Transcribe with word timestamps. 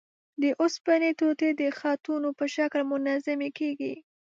د 0.41 0.43
اوسپنې 0.61 1.11
ټوټې 1.19 1.49
د 1.61 1.63
خطونو 1.79 2.29
په 2.39 2.45
شکل 2.55 2.81
منظمې 2.91 3.49
کیږي. 3.57 3.93